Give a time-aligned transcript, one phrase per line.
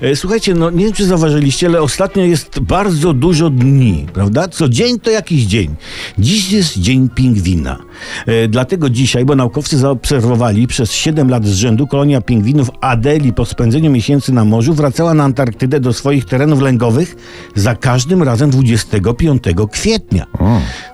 [0.00, 4.48] E, Słuchajcie, no nie wiem, czy zauważyliście, ale ostatnio jest bardzo dużo dni, prawda?
[4.48, 5.74] Co dzień to jakiś dzień.
[6.18, 7.78] Dziś jest dzień pingwina.
[8.26, 13.44] E, dlatego dzisiaj, bo naukowcy zaobserwowali przez 7 lat z rzędu kolonia pingwinów Adeli po
[13.44, 17.16] spędzeniu miesięcy na morzu wracała na Antarktydę do swoich terenów lęgowych
[17.54, 19.42] za każdym razem 25
[19.72, 20.26] kwietnia.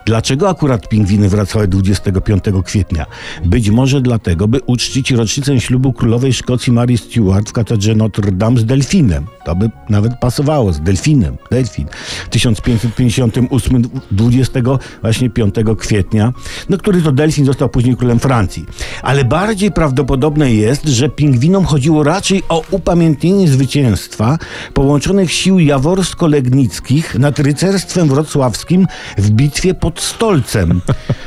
[0.07, 3.07] Dlaczego akurat pingwiny wracały 25 kwietnia?
[3.45, 8.61] Być może dlatego, by uczcić rocznicę ślubu królowej Szkocji Mary Stuart w katedrze Notre Dame
[8.61, 9.27] z delfinem.
[9.45, 11.37] To by nawet pasowało, z delfinem.
[11.51, 11.87] Delfin.
[12.27, 14.61] W 1558, 20
[15.03, 16.33] właśnie 5 kwietnia,
[16.69, 18.67] no który to delfin został później królem Francji.
[19.03, 24.39] Ale bardziej prawdopodobne jest, że pingwinom chodziło raczej o upamiętnienie zwycięstwa
[24.75, 28.87] połączonych sił jaworsko-legnickich nad rycerstwem wrocławskim
[29.19, 30.81] w bitwie pod Stolcem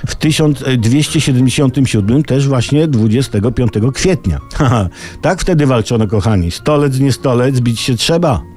[0.07, 4.39] w 1277, też właśnie 25 kwietnia.
[5.21, 6.52] Tak wtedy walczono, kochani.
[6.52, 8.56] Stolec, nie stolec, bić się trzeba.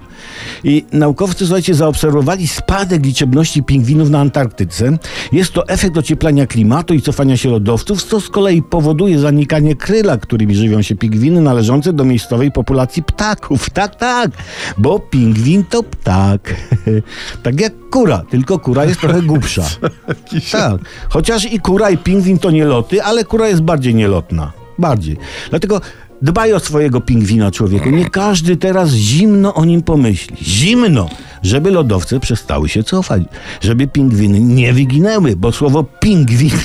[0.64, 4.98] I naukowcy, słuchajcie, zaobserwowali spadek liczebności pingwinów na Antarktyce.
[5.32, 10.16] Jest to efekt ocieplania klimatu i cofania się lodowców, co z kolei powoduje zanikanie kryla,
[10.16, 13.70] którymi żywią się pingwiny należące do miejscowej populacji ptaków.
[13.80, 14.30] Tak, tak,
[14.78, 16.54] bo pingwin to ptak.
[17.42, 19.62] tak jak kura, tylko kura jest trochę głupsza.
[20.52, 24.52] Tak, chociaż i kura i pingwin to nie loty, ale kura jest bardziej nielotna.
[24.78, 25.16] Bardziej.
[25.50, 25.80] Dlatego
[26.22, 27.90] dbaj o swojego pingwina, człowieku.
[27.90, 30.36] Nie każdy teraz zimno o nim pomyśli.
[30.42, 31.08] Zimno!
[31.42, 33.22] Żeby lodowce przestały się cofać.
[33.60, 36.58] Żeby pingwiny nie wyginęły, bo słowo pingwin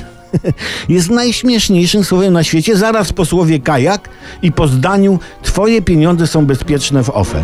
[0.90, 4.10] jest najśmieszniejszym słowem na świecie, zaraz po słowie kajak
[4.42, 7.44] i po zdaniu twoje pieniądze są bezpieczne w OFE.